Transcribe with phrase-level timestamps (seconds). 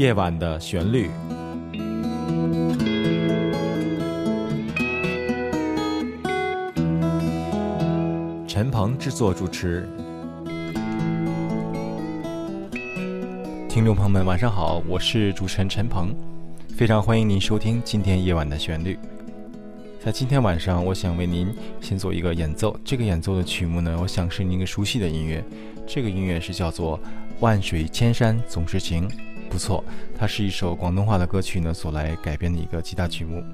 [0.00, 1.10] 夜晚的旋律。
[8.48, 9.86] 陈鹏制作主持。
[13.68, 16.14] 听众朋友们，晚上好，我是主持人陈鹏，
[16.74, 18.98] 非常欢迎您收听今天夜晚的旋律。
[20.02, 22.74] 在今天晚上，我想为您先做一个演奏。
[22.82, 25.44] 这个演奏的曲目呢，我想是您个熟悉的音乐。
[25.86, 26.96] 这个音乐是叫做
[27.40, 29.06] 《万水千山总是情》，
[29.50, 29.84] 不错，
[30.16, 33.44] 它是一首广东话的歌曲呢所来改编的一个吉他曲目。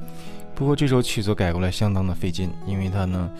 [0.54, 3.30] 不过这首曲子改过来相当的费劲，因为它呢，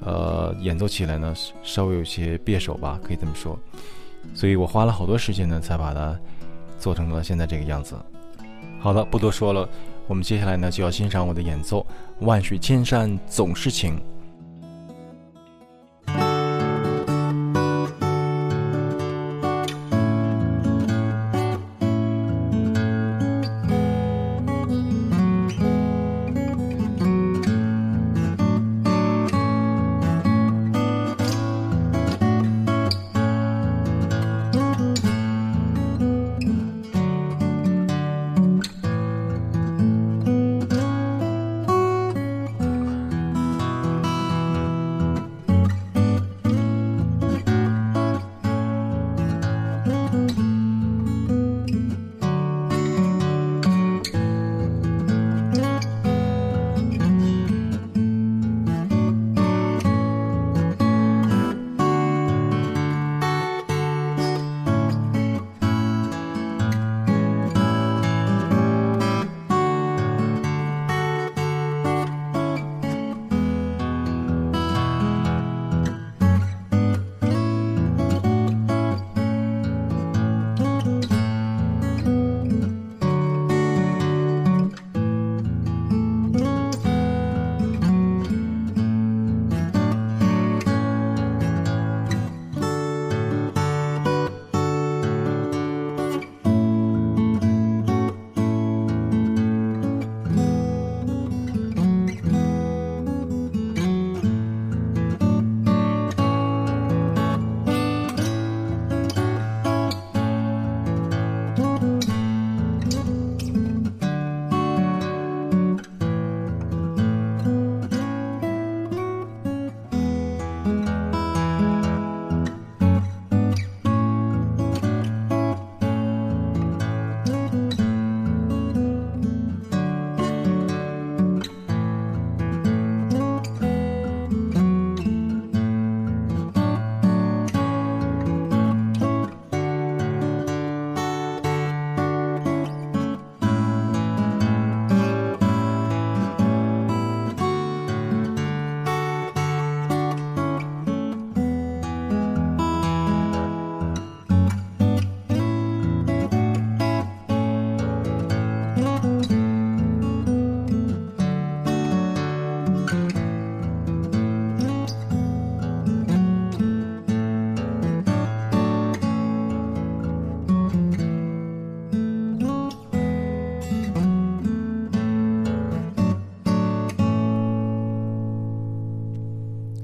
[0.00, 3.58] 呃，演奏起来呢稍微有些别手吧，可以这么说。
[4.34, 6.18] 所以我花了好多时间呢，才把它
[6.78, 7.94] 做成了现在这个样子。
[8.80, 9.68] 好了，不多说了。
[10.06, 11.86] 我们接下来呢，就要欣赏我的演奏，
[12.24, 13.96] 《万水千山总是情》。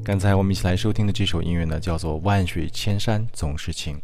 [0.05, 3.97] 刚才我们一起来收听的这首音乐呢，叫做《万水千山总是情》。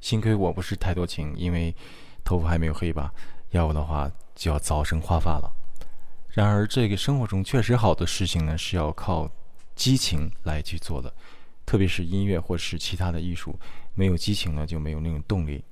[0.00, 1.74] 幸亏我不是太多情，因为
[2.22, 3.12] 头发还没有黑吧，
[3.50, 5.52] 要不的话就要早生花发了。
[6.28, 9.28] 然而，这个生活中确实好的事情呢，是要靠
[9.74, 11.12] 激情来去做的，
[11.66, 13.58] 特别是音乐或是其他的艺术，
[13.94, 15.64] 没有激情呢，就没有那种动力。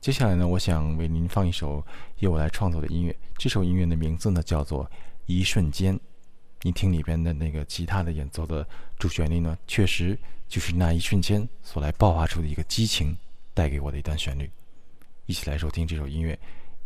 [0.00, 1.84] 接下来呢，我想为您放一首
[2.20, 4.84] 由我来创作的音乐，这首音乐的名字呢，叫做
[5.26, 5.94] 《一瞬间》。
[6.66, 8.66] 你听里边的那个吉他的演奏的
[8.98, 13.16] 主旋律呢，确实就是那一瞬间所来爆发出的一个激情
[13.54, 14.50] 带给我的一段旋律。
[15.26, 16.34] 一起来收听这首音乐，《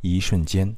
[0.02, 0.76] 一瞬间》。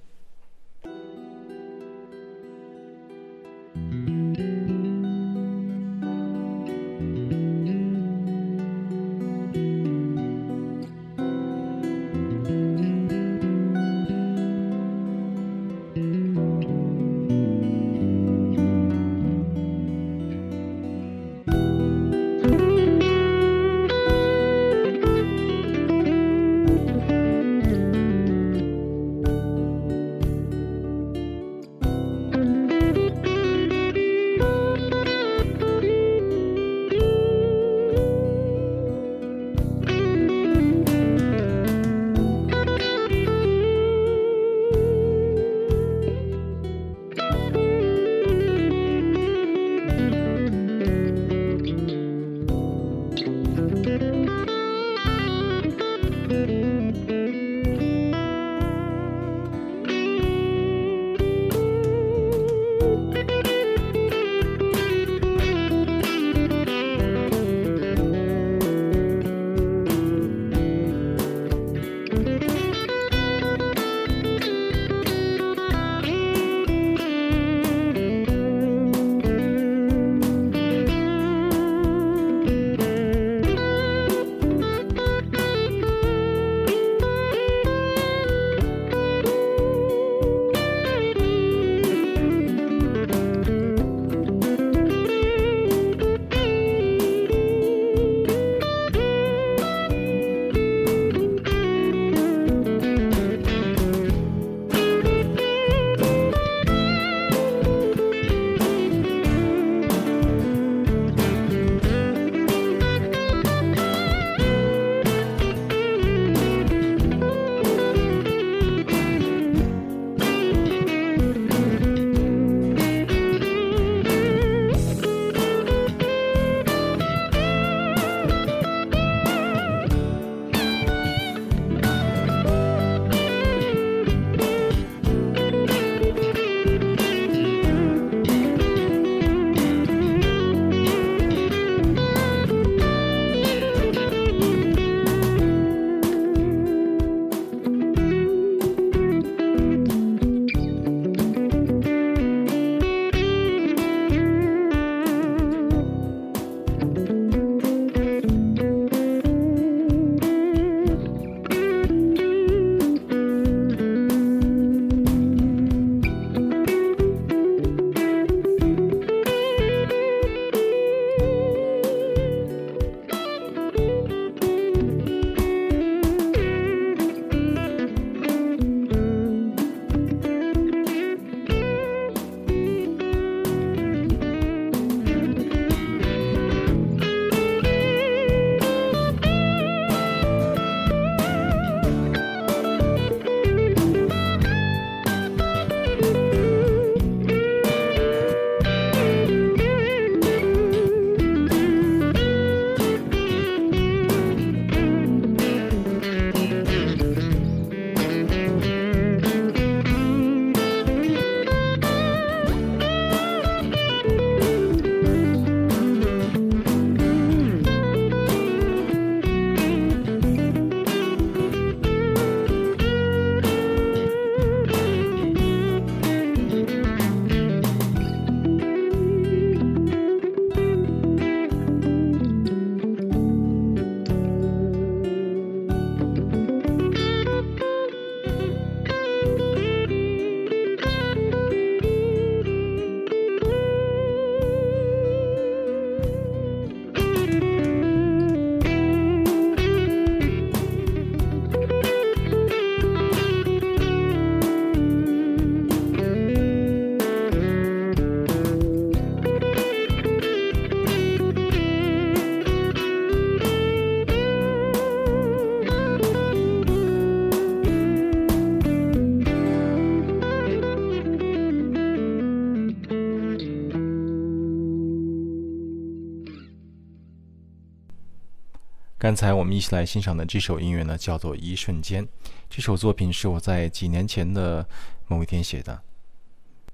[279.02, 282.06] 刚才我们一起来欣赏的这首音乐呢，叫做《一瞬间》。
[282.48, 284.64] 这首作品是我在几年前的
[285.08, 285.82] 某一天写的，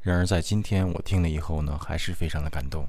[0.02, 2.86] 然而在今天我听了以后呢，还是非常的感动。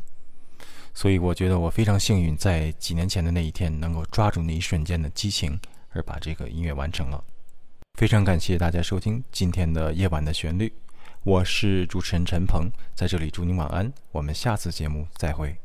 [0.94, 5.58] 所以我觉得我非常幸运，在几年前的那一天能够抓住那一瞬间的激情，
[5.92, 7.24] 而把这个音乐完成了。
[7.98, 10.74] 非常感谢大家收听今天的夜晚的旋律，
[11.24, 15.56] 我是主持人陈鹏，在这里祝您晚安，我们下次节目再会。